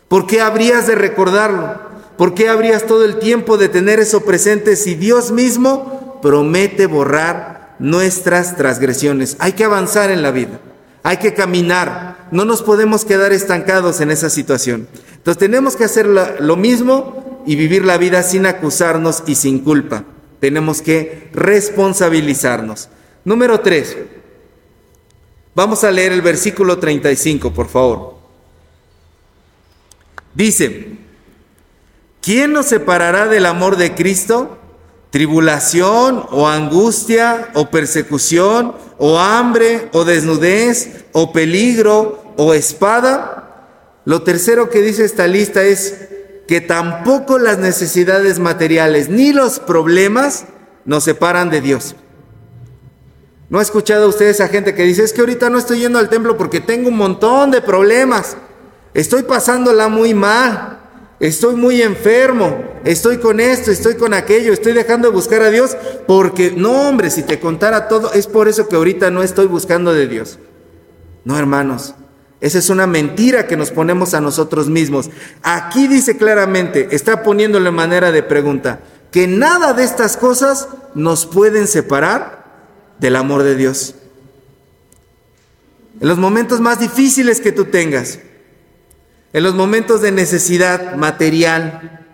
¿Por 0.08 0.28
qué 0.28 0.42
habrías 0.42 0.88
de 0.88 0.96
recordarlo? 0.96 1.80
¿Por 2.18 2.34
qué 2.34 2.48
habrías 2.48 2.86
todo 2.86 3.04
el 3.04 3.20
tiempo 3.20 3.58
de 3.58 3.68
tener 3.68 4.00
eso 4.00 4.22
presente 4.22 4.78
si 4.78 4.96
Dios 4.96 5.32
mismo 5.32 6.20
promete 6.22 6.86
borrar 6.86 7.76
nuestras 7.80 8.56
transgresiones? 8.56 9.36
Hay 9.40 9.54
que 9.54 9.66
avanzar 9.66 10.10
en 10.10 10.22
la 10.22 10.32
vida, 10.32 10.62
hay 11.04 11.18
que 11.18 11.34
caminar, 11.34 12.28
no 12.32 12.46
nos 12.46 12.62
podemos 12.62 13.04
quedar 13.04 13.34
estancados 13.34 14.00
en 14.00 14.12
esa 14.12 14.30
situación. 14.30 14.88
Entonces 15.18 15.40
tenemos 15.40 15.76
que 15.76 15.84
hacer 15.84 16.08
lo 16.08 16.56
mismo 16.56 17.44
y 17.46 17.58
vivir 17.58 17.84
la 17.84 17.98
vida 17.98 18.24
sin 18.24 18.46
acusarnos 18.46 19.24
y 19.28 19.36
sin 19.36 19.60
culpa 19.60 20.06
tenemos 20.46 20.84
que 20.84 21.28
responsabilizarnos. 21.34 22.88
Número 23.24 23.62
3. 23.62 23.98
Vamos 25.56 25.84
a 25.84 25.90
leer 25.90 26.12
el 26.12 26.22
versículo 26.22 26.78
35, 26.78 27.52
por 27.52 27.68
favor. 27.68 28.14
Dice, 30.36 30.98
¿quién 32.22 32.54
nos 32.54 32.68
separará 32.68 33.28
del 33.28 33.48
amor 33.48 33.76
de 33.76 33.96
Cristo? 33.96 34.60
¿Tribulación 35.10 36.24
o 36.30 36.48
angustia 36.48 37.50
o 37.56 37.72
persecución 37.72 38.76
o 39.00 39.18
hambre 39.18 39.90
o 39.94 40.06
desnudez 40.06 41.06
o 41.12 41.34
peligro 41.34 42.36
o 42.38 42.54
espada? 42.54 43.66
Lo 44.06 44.22
tercero 44.22 44.70
que 44.70 44.84
dice 44.84 45.06
esta 45.06 45.26
lista 45.26 45.64
es 45.64 46.10
que 46.48 46.62
tampoco 46.62 47.40
las 47.40 47.58
necesidades 47.58 48.40
materiales 48.40 49.10
ni 49.10 49.34
los 49.34 49.60
problemas 49.60 50.46
nos 50.86 51.04
separan 51.04 51.50
de 51.50 51.62
Dios. 51.62 51.96
¿No 53.50 53.60
ha 53.60 53.62
escuchado 53.62 54.10
usted 54.10 54.28
esa 54.28 54.48
gente 54.48 54.74
que 54.74 54.84
dice, 54.84 55.04
es 55.04 55.14
que 55.14 55.22
ahorita 55.22 55.50
no 55.50 55.58
estoy 55.58 55.80
yendo 55.80 56.00
al 56.00 56.10
templo 56.10 56.38
porque 56.38 56.62
tengo 56.62 56.90
un 56.90 56.98
montón 56.98 57.52
de 57.52 57.62
problemas, 57.62 58.38
estoy 58.94 59.24
pasándola 59.24 59.88
muy 59.88 60.14
mal, 60.14 60.80
estoy 61.20 61.56
muy 61.56 61.82
enfermo, 61.82 62.64
estoy 62.84 63.18
con 63.18 63.40
esto, 63.40 63.72
estoy 63.72 63.96
con 63.96 64.14
aquello, 64.14 64.52
estoy 64.52 64.74
dejando 64.74 65.10
de 65.10 65.14
buscar 65.14 65.44
a 65.44 65.52
Dios 65.52 65.78
porque, 66.08 66.54
no 66.56 66.88
hombre, 66.88 67.12
si 67.12 67.24
te 67.24 67.40
contara 67.40 67.88
todo, 67.88 68.14
es 68.14 68.28
por 68.28 68.48
eso 68.48 68.68
que 68.68 68.76
ahorita 68.76 69.12
no 69.12 69.22
estoy 69.22 69.46
buscando 69.46 69.94
de 69.94 70.08
Dios. 70.08 70.40
No, 71.24 71.38
hermanos, 71.38 71.96
esa 72.46 72.60
es 72.60 72.70
una 72.70 72.86
mentira 72.86 73.48
que 73.48 73.58
nos 73.58 73.72
ponemos 73.72 74.14
a 74.14 74.22
nosotros 74.22 74.70
mismos. 74.70 75.10
Aquí 75.42 75.88
dice 75.88 76.16
claramente, 76.16 76.90
está 76.92 77.24
poniéndolo 77.24 77.70
en 77.70 77.74
manera 77.74 78.12
de 78.12 78.22
pregunta, 78.22 78.82
que 79.12 79.26
nada 79.26 79.74
de 79.74 79.84
estas 79.84 80.16
cosas 80.16 80.68
nos 80.94 81.26
pueden 81.26 81.66
separar 81.66 82.46
del 83.00 83.16
amor 83.16 83.42
de 83.42 83.56
Dios. 83.56 83.96
En 86.00 86.08
los 86.08 86.20
momentos 86.20 86.60
más 86.60 86.80
difíciles 86.80 87.42
que 87.42 87.52
tú 87.52 87.66
tengas, 87.66 88.20
en 89.34 89.42
los 89.42 89.56
momentos 89.56 90.04
de 90.04 90.12
necesidad 90.12 90.98
material, 90.98 92.06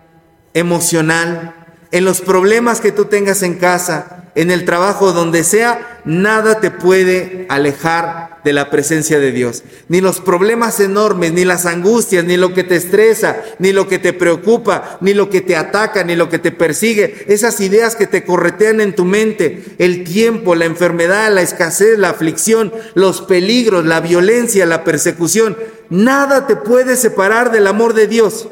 emocional, 0.54 1.76
en 1.90 2.06
los 2.06 2.22
problemas 2.22 2.80
que 2.80 2.90
tú 2.90 3.04
tengas 3.04 3.42
en 3.42 3.56
casa, 3.58 4.30
en 4.34 4.50
el 4.50 4.64
trabajo, 4.64 5.12
donde 5.12 5.44
sea, 5.44 5.91
nada 6.04 6.60
te 6.60 6.70
puede 6.70 7.46
alejar 7.48 8.40
de 8.44 8.52
la 8.52 8.70
presencia 8.70 9.18
de 9.18 9.32
Dios. 9.32 9.62
Ni 9.88 10.00
los 10.00 10.20
problemas 10.20 10.80
enormes, 10.80 11.32
ni 11.32 11.44
las 11.44 11.66
angustias, 11.66 12.24
ni 12.24 12.36
lo 12.36 12.54
que 12.54 12.64
te 12.64 12.76
estresa, 12.76 13.42
ni 13.58 13.72
lo 13.72 13.88
que 13.88 13.98
te 13.98 14.12
preocupa, 14.12 14.98
ni 15.00 15.14
lo 15.14 15.30
que 15.30 15.40
te 15.40 15.56
ataca, 15.56 16.02
ni 16.04 16.16
lo 16.16 16.28
que 16.28 16.38
te 16.38 16.50
persigue. 16.50 17.24
Esas 17.28 17.60
ideas 17.60 17.94
que 17.94 18.06
te 18.06 18.24
corretean 18.24 18.80
en 18.80 18.94
tu 18.94 19.04
mente, 19.04 19.64
el 19.78 20.04
tiempo, 20.04 20.54
la 20.54 20.64
enfermedad, 20.64 21.32
la 21.32 21.42
escasez, 21.42 21.98
la 21.98 22.10
aflicción, 22.10 22.72
los 22.94 23.20
peligros, 23.22 23.84
la 23.84 24.00
violencia, 24.00 24.66
la 24.66 24.84
persecución. 24.84 25.56
Nada 25.88 26.46
te 26.46 26.56
puede 26.56 26.96
separar 26.96 27.52
del 27.52 27.66
amor 27.66 27.94
de 27.94 28.08
Dios. 28.08 28.48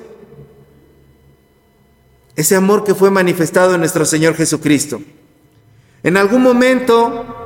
Ese 2.37 2.55
amor 2.55 2.85
que 2.85 2.95
fue 2.95 3.11
manifestado 3.11 3.75
en 3.75 3.81
nuestro 3.81 4.05
Señor 4.05 4.35
Jesucristo. 4.35 5.03
En 6.03 6.17
algún 6.17 6.43
momento 6.43 7.40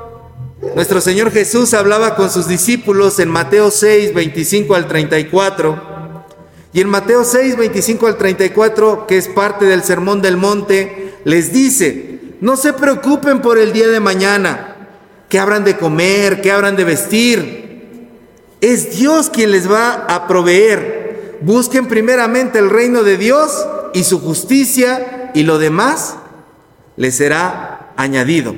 Nuestro 0.61 1.01
Señor 1.01 1.33
Jesús 1.33 1.75
hablaba 1.75 2.15
con 2.15 2.31
sus 2.31 2.47
discípulos 2.47 3.19
en 3.19 3.29
Mateo 3.29 3.71
6, 3.71 4.15
25 4.15 4.75
al 4.75 4.87
34. 4.87 6.25
Y 6.73 6.81
en 6.81 6.89
Mateo 6.89 7.25
6, 7.25 7.57
25 7.57 8.07
al 8.07 8.17
34, 8.17 9.07
que 9.07 9.17
es 9.17 9.29
parte 9.29 9.65
del 9.65 9.83
Sermón 9.83 10.23
del 10.23 10.37
Monte, 10.37 11.15
les 11.25 11.53
dice, 11.53 12.21
no 12.41 12.57
se 12.57 12.73
preocupen 12.73 13.41
por 13.41 13.59
el 13.59 13.73
día 13.73 13.89
de 13.89 14.01
mañana, 14.01 14.89
que 15.29 15.39
habrán 15.39 15.65
de 15.65 15.77
comer, 15.77 16.41
que 16.41 16.53
habrán 16.53 16.77
de 16.77 16.85
vestir. 16.85 18.09
Es 18.61 18.97
Dios 18.97 19.31
quien 19.31 19.51
les 19.51 19.71
va 19.71 20.07
a 20.09 20.27
proveer. 20.27 21.39
Busquen 21.41 21.87
primeramente 21.87 22.59
el 22.59 22.71
reino 22.71 23.03
de 23.03 23.19
Dios 23.19 23.67
y 23.93 24.05
su 24.05 24.21
justicia 24.21 25.31
y 25.35 25.43
lo 25.43 25.59
demás 25.59 26.17
les 26.97 27.17
será 27.17 27.93
añadido. 27.97 28.55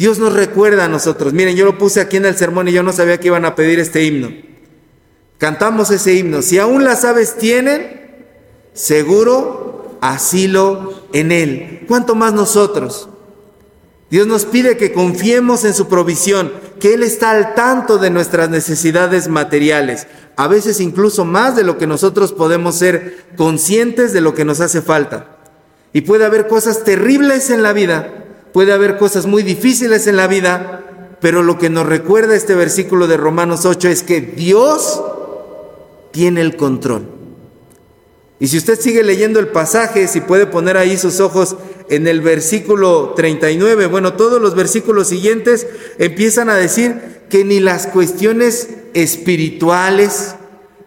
Dios 0.00 0.18
nos 0.18 0.32
recuerda 0.32 0.86
a 0.86 0.88
nosotros. 0.88 1.34
Miren, 1.34 1.56
yo 1.56 1.66
lo 1.66 1.76
puse 1.76 2.00
aquí 2.00 2.16
en 2.16 2.24
el 2.24 2.34
sermón 2.34 2.66
y 2.66 2.72
yo 2.72 2.82
no 2.82 2.90
sabía 2.90 3.20
que 3.20 3.26
iban 3.26 3.44
a 3.44 3.54
pedir 3.54 3.78
este 3.78 4.02
himno. 4.02 4.32
Cantamos 5.36 5.90
ese 5.90 6.14
himno. 6.14 6.40
Si 6.40 6.58
aún 6.58 6.84
las 6.84 7.04
aves 7.04 7.36
tienen, 7.36 8.24
seguro 8.72 9.98
asilo 10.00 11.04
en 11.12 11.32
Él. 11.32 11.84
¿Cuánto 11.86 12.14
más 12.14 12.32
nosotros? 12.32 13.10
Dios 14.08 14.26
nos 14.26 14.46
pide 14.46 14.78
que 14.78 14.94
confiemos 14.94 15.66
en 15.66 15.74
su 15.74 15.86
provisión, 15.86 16.50
que 16.80 16.94
Él 16.94 17.02
está 17.02 17.32
al 17.32 17.54
tanto 17.54 17.98
de 17.98 18.08
nuestras 18.08 18.48
necesidades 18.48 19.28
materiales, 19.28 20.06
a 20.36 20.48
veces 20.48 20.80
incluso 20.80 21.26
más 21.26 21.56
de 21.56 21.64
lo 21.64 21.76
que 21.76 21.86
nosotros 21.86 22.32
podemos 22.32 22.76
ser 22.76 23.26
conscientes 23.36 24.14
de 24.14 24.22
lo 24.22 24.32
que 24.32 24.46
nos 24.46 24.62
hace 24.62 24.80
falta. 24.80 25.36
Y 25.92 26.00
puede 26.00 26.24
haber 26.24 26.48
cosas 26.48 26.84
terribles 26.84 27.50
en 27.50 27.62
la 27.62 27.74
vida, 27.74 28.19
puede 28.52 28.72
haber 28.72 28.98
cosas 28.98 29.26
muy 29.26 29.42
difíciles 29.42 30.06
en 30.06 30.16
la 30.16 30.26
vida, 30.26 31.16
pero 31.20 31.42
lo 31.42 31.58
que 31.58 31.70
nos 31.70 31.86
recuerda 31.86 32.34
este 32.34 32.54
versículo 32.54 33.06
de 33.06 33.16
Romanos 33.16 33.64
8 33.64 33.88
es 33.88 34.02
que 34.02 34.20
Dios 34.20 35.02
tiene 36.12 36.40
el 36.40 36.56
control. 36.56 37.06
Y 38.40 38.48
si 38.48 38.56
usted 38.56 38.80
sigue 38.80 39.02
leyendo 39.02 39.38
el 39.38 39.48
pasaje, 39.48 40.08
si 40.08 40.22
puede 40.22 40.46
poner 40.46 40.78
ahí 40.78 40.96
sus 40.96 41.20
ojos 41.20 41.56
en 41.90 42.06
el 42.06 42.22
versículo 42.22 43.12
39, 43.14 43.86
bueno, 43.86 44.14
todos 44.14 44.40
los 44.40 44.54
versículos 44.54 45.08
siguientes 45.08 45.66
empiezan 45.98 46.48
a 46.48 46.56
decir 46.56 47.20
que 47.28 47.44
ni 47.44 47.60
las 47.60 47.86
cuestiones 47.86 48.70
espirituales, 48.94 50.36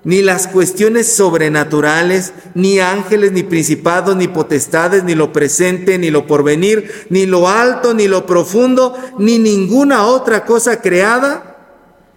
ni 0.04 0.22
las 0.22 0.48
cuestiones 0.48 1.14
sobrenaturales, 1.14 2.34
ni 2.54 2.80
ángeles, 2.80 3.32
ni 3.32 3.44
principados, 3.44 4.16
ni 4.16 4.28
potestades, 4.28 5.04
ni 5.04 5.16
lo 5.16 5.32
presente, 5.32 5.98
ni 5.98 6.12
lo 6.12 6.28
porvenir, 6.28 7.08
ni 7.10 7.26
lo 7.26 7.48
alto, 7.48 7.94
ni 7.94 8.08
lo 8.08 8.26
profundo, 8.26 8.98
ni 9.18 9.40
ninguna 9.40 10.06
otra 10.06 10.46
cosa 10.46 10.82
creada 10.82 11.54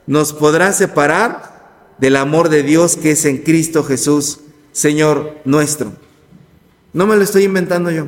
nos 0.06 0.32
podrá 0.32 0.72
separar 0.72 1.94
del 1.98 2.16
amor 2.16 2.48
de 2.48 2.62
Dios 2.62 2.96
que 2.96 3.12
es 3.12 3.24
en 3.24 3.38
Cristo 3.38 3.84
Jesús, 3.84 4.40
Señor 4.72 5.36
nuestro. 5.44 5.92
No 6.92 7.06
me 7.06 7.16
lo 7.16 7.22
estoy 7.22 7.44
inventando 7.44 7.90
yo. 7.90 8.06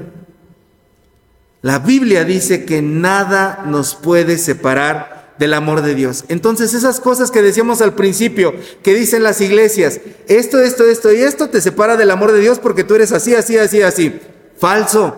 La 1.62 1.80
Biblia 1.80 2.24
dice 2.24 2.64
que 2.64 2.82
nada 2.82 3.64
nos 3.66 3.94
puede 3.94 4.38
separar 4.38 5.17
del 5.38 5.54
amor 5.54 5.82
de 5.82 5.94
Dios. 5.94 6.24
Entonces 6.28 6.74
esas 6.74 7.00
cosas 7.00 7.30
que 7.30 7.42
decíamos 7.42 7.80
al 7.80 7.94
principio, 7.94 8.54
que 8.82 8.94
dicen 8.94 9.22
las 9.22 9.40
iglesias, 9.40 10.00
esto, 10.26 10.60
esto, 10.60 10.84
esto 10.84 11.12
y 11.12 11.20
esto 11.20 11.48
te 11.48 11.60
separa 11.60 11.96
del 11.96 12.10
amor 12.10 12.32
de 12.32 12.40
Dios 12.40 12.58
porque 12.58 12.84
tú 12.84 12.94
eres 12.94 13.12
así, 13.12 13.34
así, 13.34 13.56
así, 13.56 13.82
así. 13.82 14.20
Falso. 14.58 15.16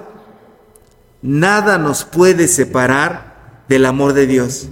Nada 1.22 1.78
nos 1.78 2.04
puede 2.04 2.48
separar 2.48 3.64
del 3.68 3.86
amor 3.86 4.12
de 4.12 4.26
Dios. 4.26 4.68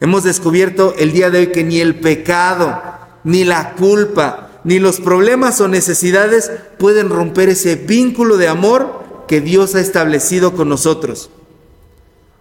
Hemos 0.00 0.24
descubierto 0.24 0.94
el 0.98 1.12
día 1.12 1.30
de 1.30 1.38
hoy 1.38 1.46
que 1.48 1.64
ni 1.64 1.80
el 1.80 2.00
pecado, 2.00 2.82
ni 3.24 3.44
la 3.44 3.74
culpa, 3.74 4.60
ni 4.64 4.78
los 4.78 5.00
problemas 5.00 5.60
o 5.60 5.68
necesidades 5.68 6.50
pueden 6.78 7.08
romper 7.08 7.48
ese 7.50 7.76
vínculo 7.76 8.36
de 8.36 8.48
amor 8.48 9.02
que 9.28 9.40
Dios 9.40 9.74
ha 9.74 9.80
establecido 9.80 10.54
con 10.54 10.68
nosotros 10.68 11.30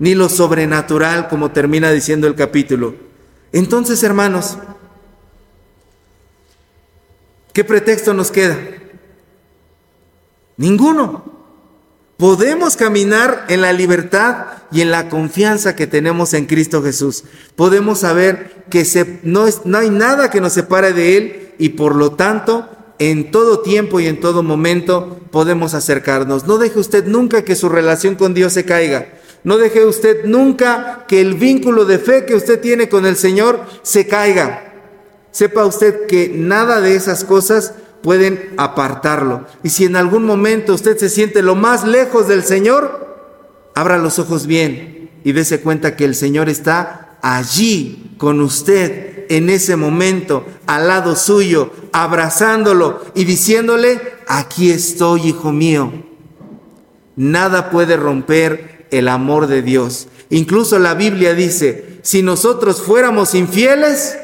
ni 0.01 0.15
lo 0.15 0.29
sobrenatural, 0.29 1.27
como 1.27 1.51
termina 1.51 1.91
diciendo 1.91 2.25
el 2.25 2.34
capítulo. 2.34 2.95
Entonces, 3.54 4.02
hermanos, 4.02 4.58
¿qué 7.54 7.63
pretexto 7.63 8.12
nos 8.12 8.32
queda? 8.32 8.58
Ninguno. 10.58 11.23
Podemos 12.17 12.78
caminar 12.78 13.45
en 13.47 13.62
la 13.62 13.73
libertad 13.73 14.47
y 14.71 14.82
en 14.82 14.89
la 14.89 15.08
confianza 15.08 15.76
que 15.76 15.86
tenemos 15.86 16.34
en 16.34 16.47
Cristo 16.47 16.82
Jesús. 16.82 17.23
Podemos 17.56 17.99
saber 17.99 18.65
que 18.71 19.19
no, 19.21 19.45
hay 19.78 19.89
nada 19.91 20.32
que 20.32 20.41
nos 20.41 20.54
separe 20.54 20.93
de 20.93 21.17
Él 21.17 21.54
y 21.60 21.69
por 21.69 21.95
lo 21.95 22.13
tanto 22.13 22.67
en 22.97 23.30
todo 23.30 23.60
tiempo 23.60 23.99
y 23.99 24.08
en 24.08 24.19
todo 24.19 24.41
momento 24.41 25.19
podemos 25.30 25.76
acercarnos. 25.76 26.47
No 26.47 26.58
deje 26.58 26.80
usted 26.80 27.06
nunca 27.06 27.43
que 27.43 27.56
su 27.56 27.69
relación 27.69 28.15
con 28.15 28.34
Dios 28.34 28.54
se 28.54 28.65
caiga. 28.65 29.20
No 29.43 29.58
deje 29.58 29.86
usted 29.86 30.25
nunca 30.25 31.06
que 31.08 31.19
el 31.21 31.34
vínculo 31.34 31.86
de 31.86 31.99
fe 31.99 32.25
que 32.25 32.36
usted 32.36 32.60
tiene 32.60 32.89
con 32.89 33.06
el 33.06 33.15
Señor 33.15 33.65
se 33.82 34.08
caiga. 34.08 34.73
Sepa 35.32 35.65
usted 35.65 36.06
que 36.08 36.32
nada 36.34 36.82
de 36.82 36.95
esas 36.95 37.23
cosas 37.23 37.73
pueden 38.04 38.54
apartarlo. 38.58 39.45
Y 39.63 39.69
si 39.69 39.86
en 39.86 39.95
algún 39.95 40.25
momento 40.25 40.73
usted 40.73 40.97
se 40.97 41.10
siente 41.10 41.41
lo 41.41 41.56
más 41.56 41.86
lejos 41.86 42.27
del 42.27 42.43
Señor, 42.43 43.17
abra 43.73 43.97
los 43.97 44.19
ojos 44.19 44.45
bien 44.45 45.10
y 45.23 45.32
dése 45.32 45.62
cuenta 45.62 45.95
que 45.95 46.06
el 46.06 46.15
Señor 46.15 46.49
está 46.49 47.17
allí 47.21 48.15
con 48.17 48.41
usted 48.41 49.25
en 49.30 49.49
ese 49.49 49.77
momento, 49.77 50.45
al 50.67 50.88
lado 50.88 51.15
suyo, 51.15 51.71
abrazándolo 51.93 53.01
y 53.15 53.23
diciéndole, 53.23 54.01
aquí 54.27 54.71
estoy, 54.71 55.30
hijo 55.30 55.51
mío. 55.54 55.93
Nada 57.15 57.69
puede 57.69 57.95
romper 57.95 58.81
el 58.91 59.08
amor 59.08 59.47
de 59.47 59.62
Dios. 59.62 60.08
Incluso 60.30 60.80
la 60.80 60.93
Biblia 60.93 61.34
dice, 61.34 61.99
si 62.04 62.21
nosotros 62.21 62.82
fuéramos 62.82 63.34
infieles, 63.36 64.17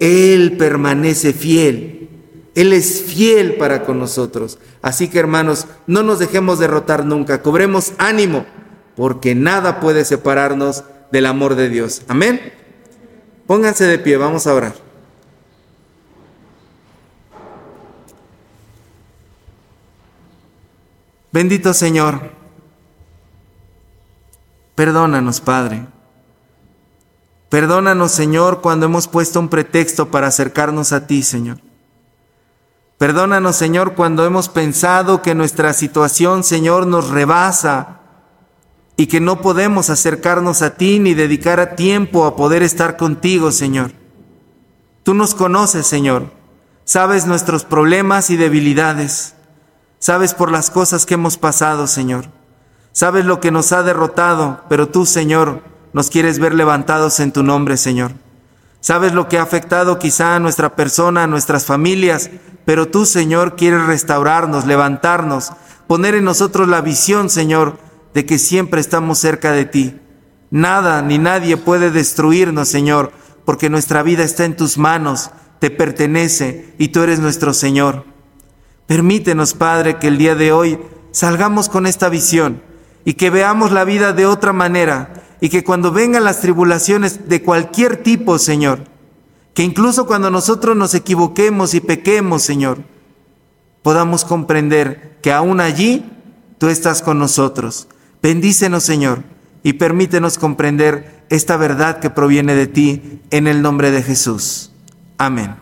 Él 0.00 0.56
permanece 0.58 1.32
fiel. 1.32 2.08
Él 2.54 2.72
es 2.72 3.02
fiel 3.02 3.54
para 3.54 3.84
con 3.84 3.98
nosotros. 3.98 4.58
Así 4.82 5.08
que 5.08 5.18
hermanos, 5.18 5.66
no 5.86 6.02
nos 6.02 6.18
dejemos 6.18 6.58
derrotar 6.58 7.06
nunca, 7.06 7.42
cobremos 7.42 7.92
ánimo, 7.98 8.44
porque 8.96 9.34
nada 9.34 9.80
puede 9.80 10.04
separarnos 10.04 10.84
del 11.10 11.26
amor 11.26 11.54
de 11.54 11.68
Dios. 11.68 12.02
Amén. 12.08 12.40
Pónganse 13.46 13.84
de 13.84 13.98
pie, 13.98 14.16
vamos 14.16 14.46
a 14.46 14.54
orar. 14.54 14.74
Bendito 21.32 21.72
Señor. 21.72 22.41
Perdónanos, 24.82 25.40
Padre. 25.40 25.86
Perdónanos, 27.48 28.10
Señor, 28.10 28.62
cuando 28.62 28.86
hemos 28.86 29.06
puesto 29.06 29.38
un 29.38 29.48
pretexto 29.48 30.10
para 30.10 30.26
acercarnos 30.26 30.92
a 30.92 31.06
ti, 31.06 31.22
Señor. 31.22 31.58
Perdónanos, 32.98 33.54
Señor, 33.54 33.94
cuando 33.94 34.26
hemos 34.26 34.48
pensado 34.48 35.22
que 35.22 35.36
nuestra 35.36 35.72
situación, 35.72 36.42
Señor, 36.42 36.88
nos 36.88 37.10
rebasa 37.10 38.00
y 38.96 39.06
que 39.06 39.20
no 39.20 39.40
podemos 39.40 39.88
acercarnos 39.88 40.62
a 40.62 40.74
ti 40.74 40.98
ni 40.98 41.14
dedicar 41.14 41.60
a 41.60 41.76
tiempo 41.76 42.26
a 42.26 42.34
poder 42.34 42.64
estar 42.64 42.96
contigo, 42.96 43.52
Señor. 43.52 43.92
Tú 45.04 45.14
nos 45.14 45.36
conoces, 45.36 45.86
Señor. 45.86 46.32
Sabes 46.82 47.24
nuestros 47.26 47.62
problemas 47.64 48.30
y 48.30 48.36
debilidades. 48.36 49.36
Sabes 50.00 50.34
por 50.34 50.50
las 50.50 50.70
cosas 50.70 51.06
que 51.06 51.14
hemos 51.14 51.38
pasado, 51.38 51.86
Señor. 51.86 52.41
Sabes 52.92 53.24
lo 53.24 53.40
que 53.40 53.50
nos 53.50 53.72
ha 53.72 53.82
derrotado, 53.82 54.60
pero 54.68 54.88
tú, 54.88 55.06
Señor, 55.06 55.62
nos 55.94 56.10
quieres 56.10 56.38
ver 56.38 56.54
levantados 56.54 57.20
en 57.20 57.32
tu 57.32 57.42
nombre, 57.42 57.78
Señor. 57.78 58.12
Sabes 58.80 59.14
lo 59.14 59.28
que 59.28 59.38
ha 59.38 59.42
afectado 59.42 59.98
quizá 59.98 60.34
a 60.34 60.40
nuestra 60.40 60.76
persona, 60.76 61.22
a 61.22 61.26
nuestras 61.26 61.64
familias, 61.64 62.30
pero 62.66 62.88
tú, 62.88 63.06
Señor, 63.06 63.56
quieres 63.56 63.86
restaurarnos, 63.86 64.66
levantarnos, 64.66 65.52
poner 65.86 66.14
en 66.14 66.24
nosotros 66.24 66.68
la 66.68 66.82
visión, 66.82 67.30
Señor, 67.30 67.78
de 68.12 68.26
que 68.26 68.38
siempre 68.38 68.80
estamos 68.80 69.18
cerca 69.18 69.52
de 69.52 69.64
ti. 69.64 69.98
Nada 70.50 71.00
ni 71.00 71.16
nadie 71.16 71.56
puede 71.56 71.90
destruirnos, 71.90 72.68
Señor, 72.68 73.12
porque 73.46 73.70
nuestra 73.70 74.02
vida 74.02 74.22
está 74.22 74.44
en 74.44 74.56
tus 74.56 74.76
manos, 74.76 75.30
te 75.60 75.70
pertenece 75.70 76.74
y 76.76 76.88
tú 76.88 77.02
eres 77.02 77.20
nuestro 77.20 77.54
Señor. 77.54 78.04
Permítenos, 78.86 79.54
Padre, 79.54 79.98
que 79.98 80.08
el 80.08 80.18
día 80.18 80.34
de 80.34 80.52
hoy 80.52 80.78
salgamos 81.10 81.70
con 81.70 81.86
esta 81.86 82.10
visión 82.10 82.60
y 83.04 83.14
que 83.14 83.30
veamos 83.30 83.72
la 83.72 83.84
vida 83.84 84.12
de 84.12 84.26
otra 84.26 84.52
manera 84.52 85.14
y 85.40 85.48
que 85.48 85.64
cuando 85.64 85.90
vengan 85.90 86.24
las 86.24 86.40
tribulaciones 86.40 87.28
de 87.28 87.42
cualquier 87.42 87.96
tipo, 87.96 88.38
Señor, 88.38 88.84
que 89.54 89.62
incluso 89.62 90.06
cuando 90.06 90.30
nosotros 90.30 90.76
nos 90.76 90.94
equivoquemos 90.94 91.74
y 91.74 91.80
pequemos, 91.80 92.42
Señor, 92.42 92.78
podamos 93.82 94.24
comprender 94.24 95.18
que 95.20 95.32
aún 95.32 95.60
allí 95.60 96.04
tú 96.58 96.68
estás 96.68 97.02
con 97.02 97.18
nosotros. 97.18 97.88
Bendícenos, 98.22 98.84
Señor, 98.84 99.24
y 99.62 99.74
permítenos 99.74 100.38
comprender 100.38 101.24
esta 101.28 101.56
verdad 101.56 101.98
que 101.98 102.10
proviene 102.10 102.54
de 102.54 102.66
ti 102.66 103.20
en 103.30 103.46
el 103.48 103.62
nombre 103.62 103.90
de 103.90 104.02
Jesús. 104.02 104.70
Amén. 105.18 105.61